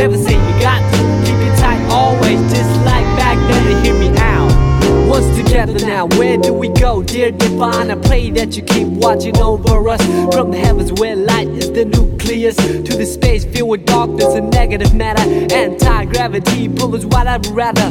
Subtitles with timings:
[0.00, 0.49] never say
[17.30, 17.90] I'd rather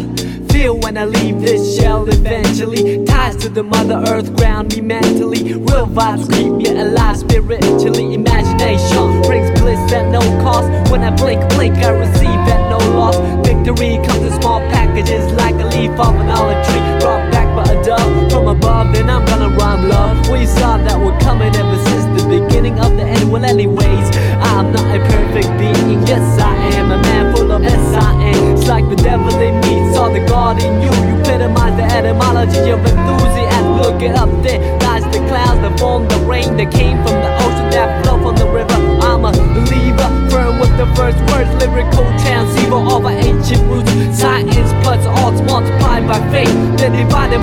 [0.52, 3.06] feel when I leave this shell eventually.
[3.06, 5.54] Ties to the mother earth ground me mentally.
[5.54, 8.16] Real vibes keep me alive spiritually.
[8.16, 10.68] Imagination brings bliss at no cost.
[10.92, 13.16] When I blink, blink, I receive at no loss.
[13.48, 17.00] Victory comes in small packages like a leaf off an olive tree.
[17.00, 17.39] Brought back
[17.80, 20.30] a dove from above, then I'm gonna rhyme love.
[20.30, 23.32] We saw that we're coming ever since the beginning of the end.
[23.32, 24.08] Well, anyways,
[24.42, 26.06] I'm not a perfect being.
[26.08, 28.58] Yes, I am a man full of S-I-N.
[28.58, 30.90] It's like the devil in me saw the God in you.
[30.90, 33.82] You epitomize the etymology of enthusiasm.
[33.82, 34.60] Look it up there.
[34.80, 38.36] Lies the clouds that form the rain that came from the ocean that flow from
[38.36, 38.78] the river.
[39.02, 41.50] I'm a believer, firm with the first words.
[41.62, 43.39] Lyrical transceiver of our ancient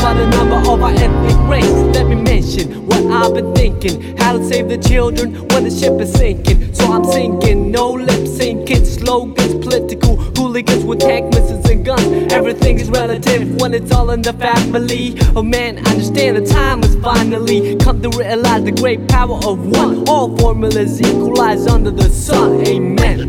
[0.02, 1.70] By the number of our ethnic race.
[1.94, 4.16] Let me mention what I've been thinking.
[4.18, 6.74] How to save the children when the ship is sinking.
[6.74, 8.86] So I'm sinking, no lip syncing.
[8.86, 12.32] Slogans, political hooligans with tank missiles and guns.
[12.32, 15.16] Everything is relative when it's all in the family.
[15.34, 19.66] Oh man, I understand the time has finally come to realize the great power of
[19.66, 20.08] one.
[20.08, 22.64] All formulas equalize under the sun.
[22.66, 23.28] Amen.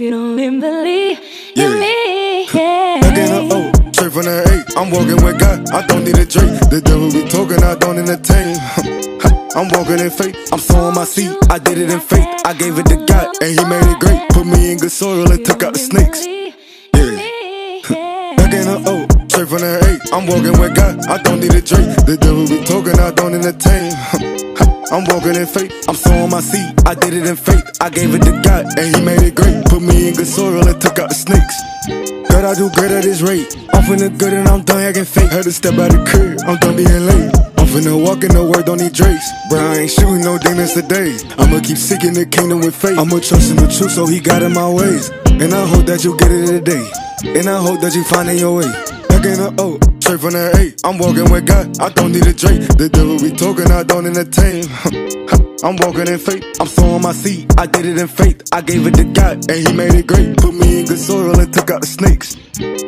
[0.00, 1.20] If you don't even believe
[1.54, 1.66] yeah.
[1.66, 2.46] in me.
[2.54, 3.00] Yeah.
[3.02, 4.64] Back in the O, straight from the eight.
[4.76, 6.58] I'm walking with God, I don't need a drink.
[6.72, 8.56] The devil be talking, I don't entertain.
[9.56, 10.36] I'm walking in faith.
[10.52, 11.36] I'm sowing my seed.
[11.50, 12.26] I did it in faith.
[12.46, 14.26] I gave it to God, and He made it great.
[14.30, 16.24] Put me in good soil and took out the snakes.
[16.24, 16.54] Yeah.
[18.36, 20.00] Back in the O, straight from the A.
[20.16, 21.04] I'm walking with God.
[21.12, 21.92] I don't need a drink.
[22.08, 23.92] The devil be talking, I don't entertain.
[24.90, 26.74] I'm walking in faith, I'm sowing my seed.
[26.84, 29.64] I did it in faith, I gave it to God, and He made it great.
[29.66, 31.56] Put me in good soil and took out the snakes.
[32.28, 33.54] God, I do great at this rate.
[33.72, 35.30] I'm finna good and I'm done acting fake.
[35.30, 37.30] Had to step out the crib, I'm done being late.
[37.58, 39.30] I'm finna walk in the word, don't need Drakes.
[39.48, 41.14] Bro, I ain't shooting no demons today.
[41.38, 42.98] I'ma keep seeking the kingdom with faith.
[42.98, 45.10] I'ma trust in the truth, so He got in my ways.
[45.38, 46.82] And I hope that you get it today.
[47.38, 48.70] And I hope that you find it your way.
[49.06, 49.78] Back in the O,
[50.10, 50.88] straight from the A.
[50.88, 52.66] I'm walking with God, I don't need a Drake.
[52.74, 54.66] The devil be talking, I don't entertain.
[55.62, 57.52] I'm walking in faith, I'm sowing my seed.
[57.58, 60.36] I did it in faith, I gave it to God, and He made it great.
[60.36, 62.36] Put me in good soil and took out the snakes.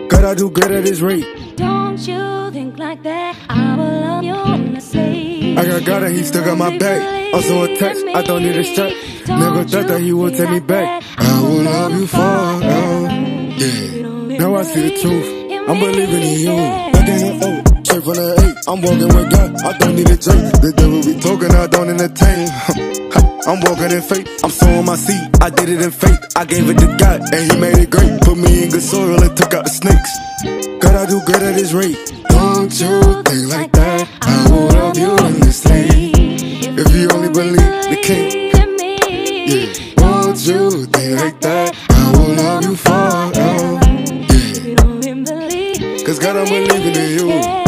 [0.09, 1.57] God, I do great at this rate.
[1.57, 3.37] Don't you think like that?
[3.49, 5.57] I will love you endlessly.
[5.57, 7.35] I got God and He still got my back.
[7.35, 8.93] Also attached, I don't need a strap.
[9.29, 11.05] Never thought that He would take me back.
[11.19, 12.65] I will love you forever.
[12.65, 13.09] Oh,
[13.61, 15.43] yeah, now I see the truth.
[15.69, 16.92] I'm believing in you.
[18.03, 18.71] Straight from the A.
[18.71, 20.43] I'm walking with God, I don't need a drink.
[20.61, 22.49] The devil be talking, I don't entertain.
[23.47, 25.31] I'm walking in faith, I'm sowing my seed.
[25.41, 28.21] I did it in faith, I gave it to God, and He made it great.
[28.23, 30.13] Put me in good soil and took out the snakes.
[30.81, 31.99] God, I do great at this rate.
[32.29, 34.09] Don't you think like that?
[34.23, 36.13] I will love you endlessly.
[36.75, 37.57] If you only believe
[37.91, 38.43] the King.
[39.43, 40.03] Yeah.
[40.03, 41.75] Won't you think like that?
[41.91, 43.83] I will love you forever.
[46.05, 47.62] Cause God, I'm believing in you.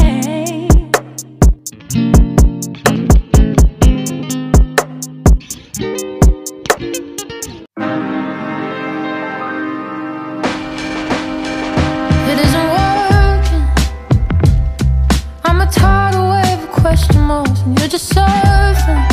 [15.47, 19.04] I'm a tidal wave of question marks, and you're just surfing.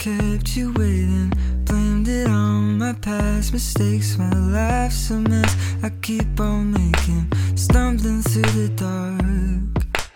[0.00, 1.30] Kept you waiting.
[1.66, 4.16] Blamed it on my past mistakes.
[4.16, 5.54] My life's a mess.
[5.82, 10.08] I keep on making, stumbling through the dark.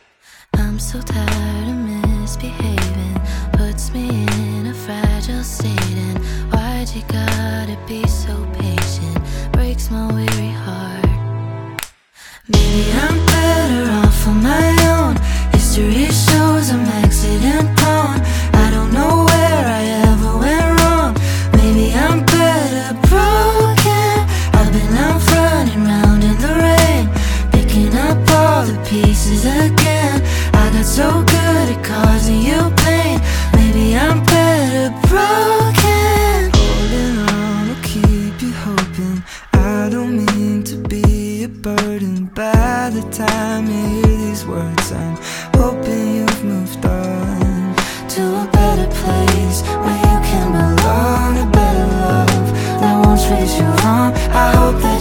[0.55, 3.21] I'm so tired of misbehaving.
[3.53, 5.99] Puts me in a fragile state.
[6.07, 6.19] And
[6.50, 9.19] why'd you gotta be so patient?
[9.53, 10.53] Breaks my weary
[43.26, 45.16] time you hear these words, I'm
[45.54, 47.75] hoping you've moved on
[48.14, 51.33] to a better place where you can belong.
[51.38, 52.47] A better love
[52.81, 54.12] that won't treat you wrong.
[54.43, 54.93] I hope that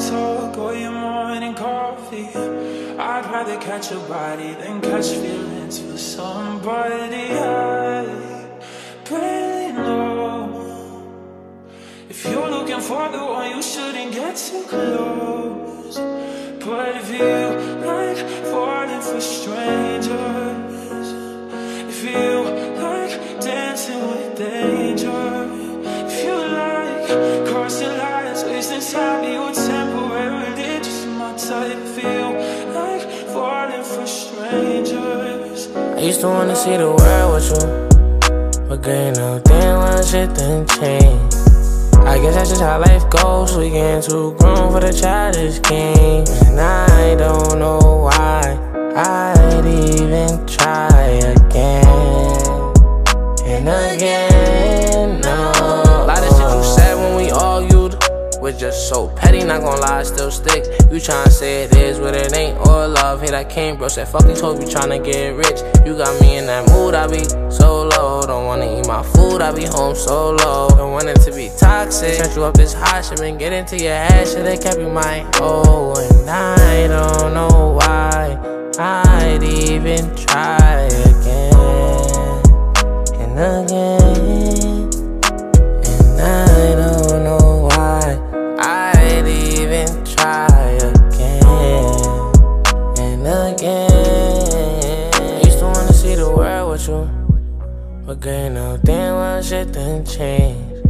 [0.00, 2.28] talk or your morning coffee.
[2.98, 8.04] I'd rather catch a body than catch feelings for somebody I
[9.08, 11.04] barely know.
[12.08, 15.98] If you're looking for the one, you shouldn't get too close.
[16.64, 17.36] But if you
[17.86, 18.18] like
[18.52, 21.08] falling for strangers,
[21.92, 22.30] if you
[22.84, 25.48] like dancing with danger,
[26.06, 29.77] if you like crossing lines, wasting time, you temporarily
[31.50, 38.68] If you like falling for strangers, I used to wanna see the world with you.
[38.68, 41.36] But girl, you know, damn well shit done changed.
[42.06, 43.56] I guess that's just how life goes.
[43.56, 46.26] We getting too grown for the childish game.
[46.48, 48.42] And I don't know why
[48.94, 52.74] I'd even try again.
[53.46, 54.47] And again,
[58.52, 60.64] was just so petty, not gonna lie, still stick.
[60.90, 63.20] You tryna say it is what it ain't, or love.
[63.20, 63.88] Hit I came, bro.
[63.88, 65.60] Said fuck these hoes, you tryna get rich.
[65.84, 68.22] You got me in that mood, I be so low.
[68.22, 70.68] Don't wanna eat my food, I be home so low.
[70.70, 72.16] Don't want it to be toxic.
[72.16, 74.88] Turn you up this hot shit, been get into your head, shit, they kept you
[74.88, 75.94] my oh.
[76.18, 78.38] And I don't know why
[78.78, 81.52] I'd even try again
[83.14, 84.37] and again.
[98.18, 100.84] Okay, now damn well shit done change.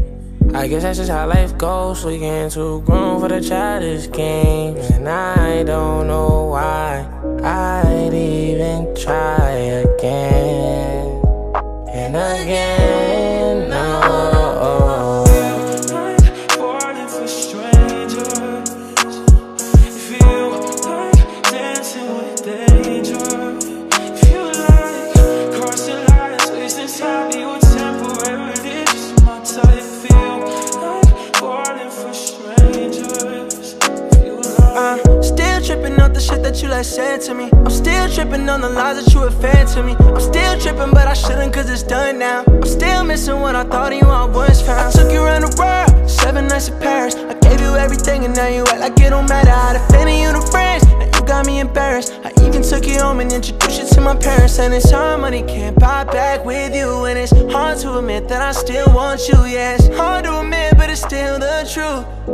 [0.54, 2.02] I guess that's just how life goes.
[2.02, 7.06] We getting too grown for the childish games, and I don't know why
[7.44, 9.50] I'd even try
[9.84, 11.22] again
[11.92, 13.07] and again.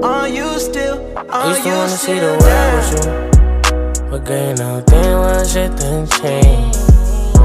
[0.02, 0.98] Are you still?
[1.30, 5.46] Are Used to wanna see the world with you, but girl, you know then one
[5.46, 6.78] shit done changed.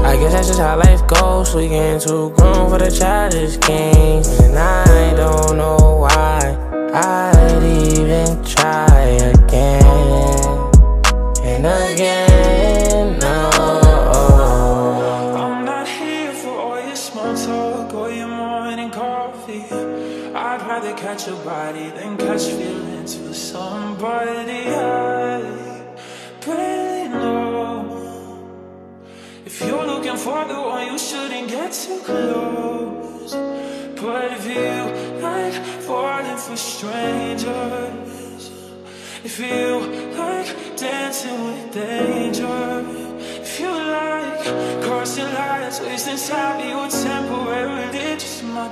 [0.04, 1.54] I guess that's just how life goes.
[1.54, 6.56] We getting too grown for the childish games, and I don't know why
[6.92, 8.49] I'd even.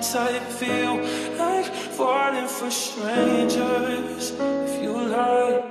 [0.03, 0.97] type feel
[1.39, 4.31] like falling for strangers.
[4.31, 5.68] If you lie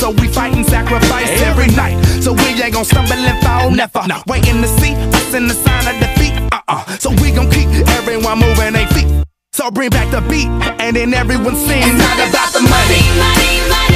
[0.00, 2.02] so we fight and sacrifice every night.
[2.22, 4.06] So we ain't gonna stumble and fall, never.
[4.08, 4.22] No.
[4.26, 6.32] Waiting to see us in the sign of defeat.
[6.50, 6.84] Uh uh.
[6.96, 7.68] So we gon' keep
[8.00, 9.08] everyone moving their feet.
[9.52, 10.48] So bring back the beat,
[10.80, 11.82] and then everyone sing.
[11.84, 13.02] It's not about the money.
[13.20, 13.89] money, money.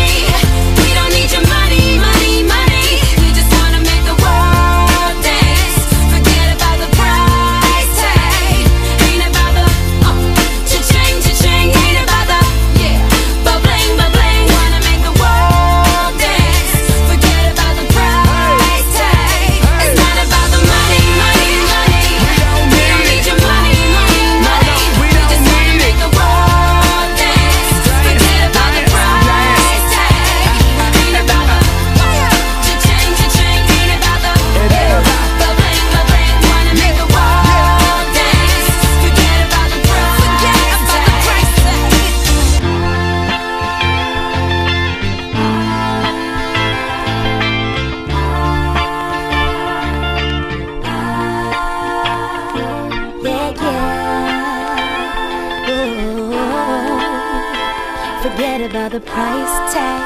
[58.65, 60.01] Forget about the price tag.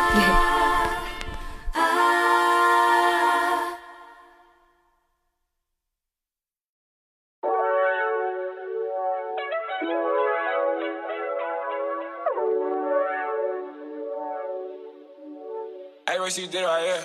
[16.06, 17.02] Hey, what you did right here?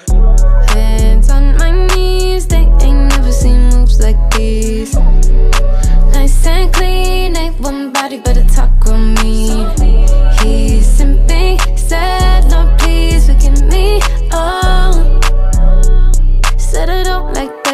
[0.70, 4.96] Hands on my knees, they ain't never seen moves like these.
[6.14, 9.83] Nice and clean, ain't one body but a taco mean.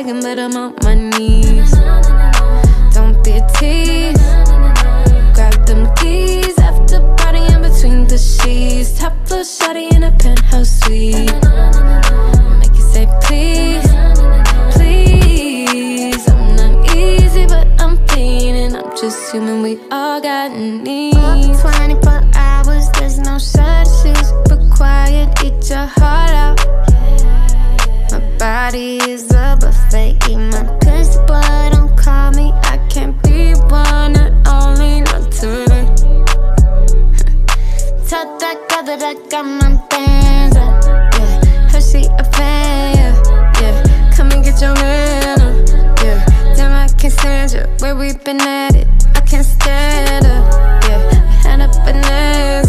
[0.09, 1.71] Begging, but I'm on my knees.
[2.93, 4.17] Don't be a tease.
[5.33, 8.99] Grab them keys after partying between the sheets.
[8.99, 11.31] Top floor shawty in a penthouse suite.
[12.59, 13.87] Make you say please,
[14.75, 16.27] please.
[16.29, 18.75] I'm not easy, but I'm feeling.
[18.75, 19.61] I'm just human.
[19.61, 21.61] We all got needs.
[21.61, 24.31] 24 hours, there's no substitutes.
[24.47, 26.18] But quiet, eat your heart
[28.39, 30.15] body is a buffet.
[30.29, 30.63] Eat my
[31.27, 32.53] but don't call me.
[32.63, 35.85] I can't be one and only, not today.
[38.07, 40.83] Tell that girl that I got my bands up.
[41.19, 42.95] Yeah, her she a fan.
[42.95, 44.13] Yeah, yeah.
[44.15, 45.69] Come and get your man up.
[46.01, 46.25] Yeah,
[46.55, 47.63] damn I can't stand you.
[47.79, 50.83] Where we been at it, I can't stand up.
[50.87, 51.01] Yeah,
[51.43, 52.68] had a bonanza.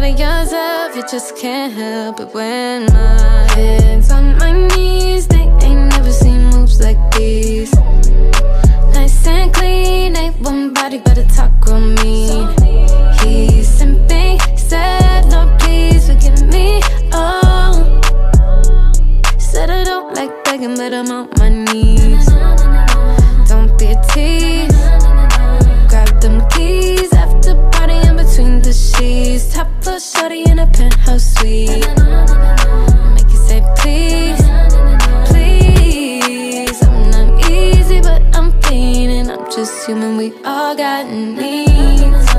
[0.00, 5.26] me all to yourself, you just can't help it when my hands on my knees.
[5.26, 7.72] They ain't never seen moves like these.
[8.94, 12.48] Nice and clean, ain't one body but a taco mean.
[13.20, 16.80] He's simping, said no please forgive me.
[17.12, 18.00] Oh,
[19.38, 22.26] said I don't like begging, but I'm on my knees.
[23.48, 24.75] Don't be a tease.
[28.96, 29.52] Sheets.
[29.52, 31.70] Top floor shorty in a penthouse suite.
[33.14, 34.42] Make you say please,
[35.28, 36.82] please.
[36.82, 39.30] I'm not easy, but I'm feeling.
[39.30, 40.16] I'm just human.
[40.16, 42.34] We all got needs.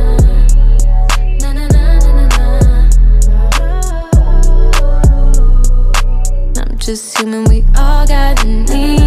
[6.57, 7.43] I'm just human.
[7.45, 9.06] We all got needs.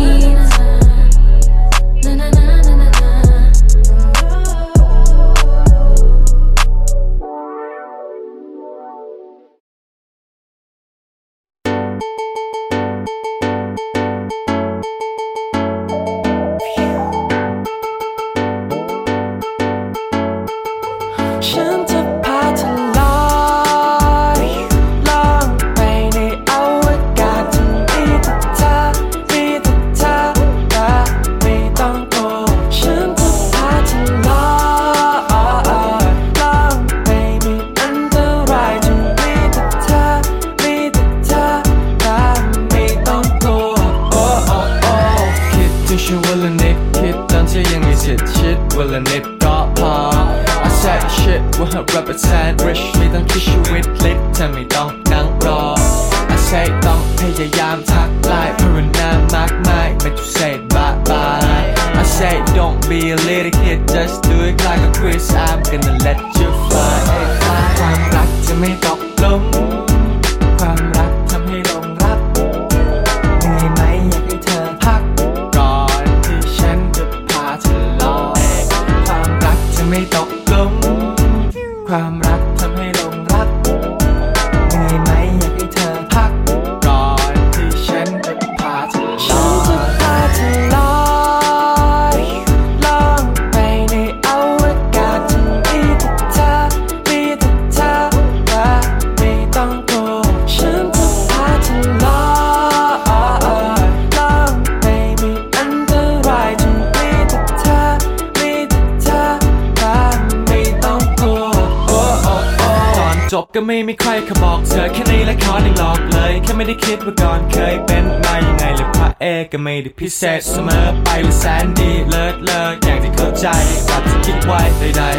[113.63, 123.47] ก็ไม่มีใครเขาบอกเธอแค่ในละครยังหลอกเลยแค่ไม่ได้คิดว่าก่อนเคยเป็นมายังไงเลยพระเอกก็ไม่ได้พิเศษเสมอไปหรือแสนดีเลิศเลิศอย่างที่เข้าใจ
[123.89, 125.11] กับที่คิดไว้ใดๆ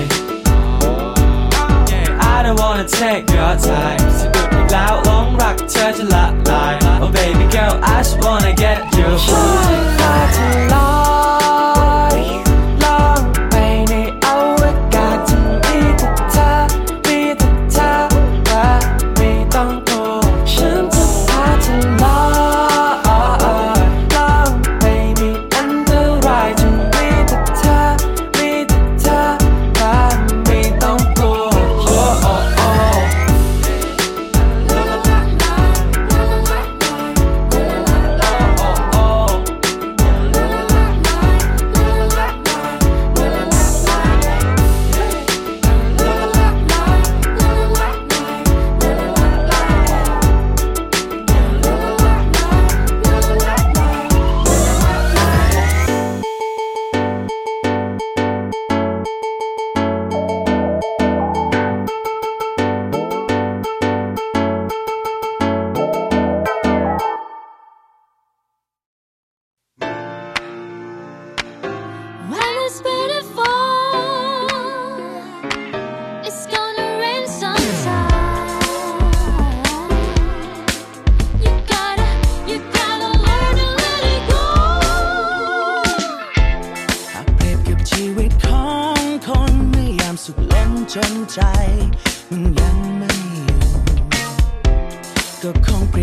[1.92, 6.74] Yeah, I don't wanna take your time สะดุดอีกแล้วหลงรักเธอจะละลาย
[7.04, 10.90] Oh baby girl I just wanna get you ฉันจะพาเธอลอ
[12.18, 12.20] ย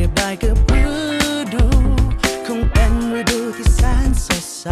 [0.08, 0.86] บายบได้กับฤ
[1.54, 1.66] ดู
[2.46, 4.64] คงเป็นฤดูที่แสนสดใส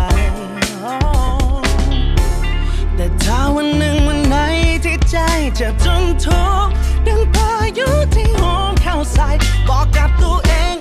[2.94, 4.36] แต่ถ้าวันหนึ่งวันไหน
[4.84, 5.16] ที่ใจ
[5.56, 6.72] เจ็บจนทุกข์
[7.06, 9.28] ดังพายุที่โหมเข้าใส่
[9.68, 10.75] บอกกับตัวเอง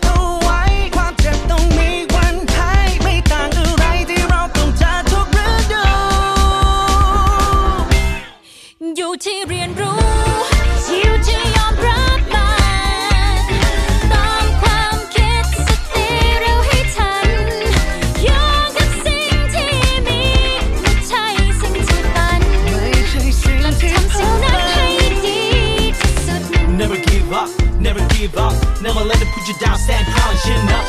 [29.65, 30.85] down, stand tall and chin up,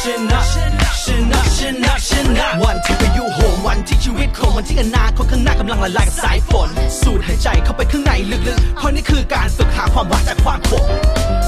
[0.00, 0.44] chin up,
[1.02, 6.68] chin up, chin up, chin up วันที่ไปอยู่โหมวันที่ชีวิตโคมวันที่อนาคตข้างหน้ากำลังละลายกับสายฝน
[7.02, 10.84] สูดหายใจเข้าไปข้างในลึกๆ เพราะนี่คือการฝึกหาความหวังจากความขม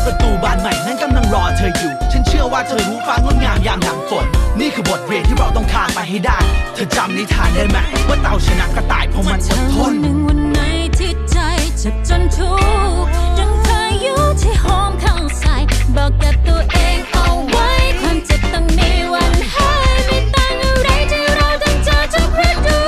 [0.05, 4.27] ประตูบานใหม่นั้นกำลังรอเธออยู่ ฉันเชื่อว่าเธอรู้ฟ้างดงามยามหลังฝน
[4.61, 6.39] นี่คือบทเรียนที่เราต้องข้ามไปให้ได้
[6.75, 10.59] เธอจำนิทานได้ไหมว่าเต่าชนะกระต่ายเพราะมันอดทวันหนึ่งวันไหน
[10.99, 11.37] ที่ใจ
[11.79, 12.53] เจ็บจนทุ
[13.05, 13.24] กข์
[14.41, 15.63] ที่หอมข้างสาย
[15.97, 17.69] บอกกับตัวเองเอาไว้
[18.01, 22.81] ความเจ็บต้องมีวันหายไม่ต่างอะไรที่เราต้องเจอทุกฤดู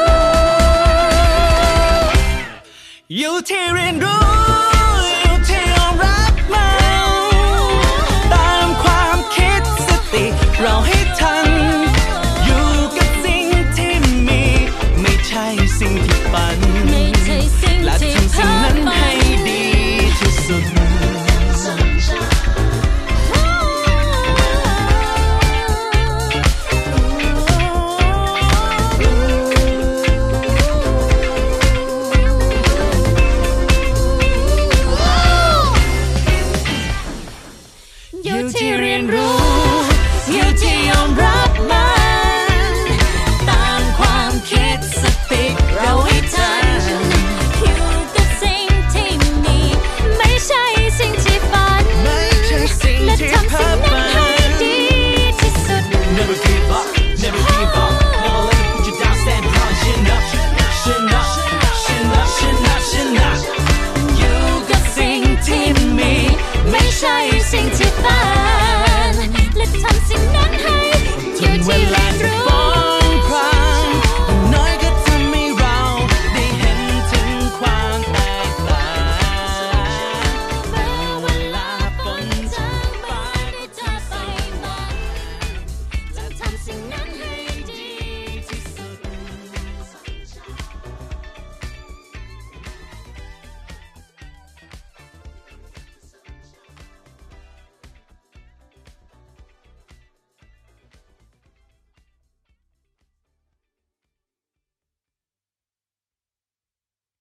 [3.16, 4.35] อยู่ที่เรียนรู้